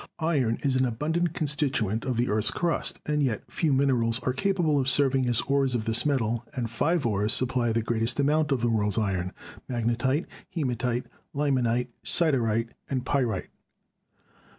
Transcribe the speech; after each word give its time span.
Iron 0.17 0.57
is 0.63 0.75
an 0.75 0.83
abundant 0.85 1.35
constituent 1.35 2.05
of 2.05 2.17
the 2.17 2.27
earth's 2.27 2.49
crust, 2.49 2.99
and 3.05 3.21
yet 3.21 3.43
few 3.51 3.71
minerals 3.71 4.19
are 4.23 4.33
capable 4.33 4.79
of 4.79 4.89
serving 4.89 5.29
as 5.29 5.41
ores 5.41 5.75
of 5.75 5.85
this 5.85 6.07
metal, 6.07 6.43
and 6.55 6.71
five 6.71 7.05
ores 7.05 7.33
supply 7.33 7.71
the 7.71 7.83
greatest 7.83 8.19
amount 8.19 8.51
of 8.51 8.61
the 8.61 8.69
world's 8.71 8.97
iron: 8.97 9.31
Magnetite, 9.69 10.25
Hematite, 10.49 11.05
Limonite, 11.35 11.89
Siderite 12.03 12.69
and 12.89 13.05
Pyrite. 13.05 13.49